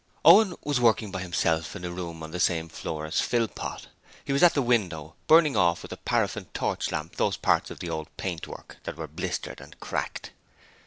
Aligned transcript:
Owen 0.25 0.55
was 0.63 0.79
working 0.81 1.11
by 1.11 1.21
himself 1.21 1.75
in 1.75 1.85
a 1.85 1.91
room 1.91 2.23
on 2.23 2.31
the 2.31 2.39
same 2.39 2.67
floor 2.69 3.05
as 3.05 3.21
Philpot. 3.21 3.85
He 4.25 4.33
was 4.33 4.41
at 4.41 4.55
the 4.55 4.61
window, 4.63 5.13
burning 5.27 5.55
off 5.55 5.83
with 5.83 5.91
a 5.91 5.97
paraffin 5.97 6.45
torch 6.55 6.91
lamp 6.91 7.17
those 7.17 7.37
parts 7.37 7.69
of 7.69 7.77
the 7.81 7.89
old 7.91 8.07
paintwork 8.17 8.77
that 8.85 8.95
were 8.97 9.07
blistered 9.07 9.61
and 9.61 9.79
cracked. 9.79 10.31